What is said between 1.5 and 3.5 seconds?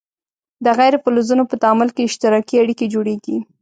تعامل کې اشتراکي اړیکې جوړیږي.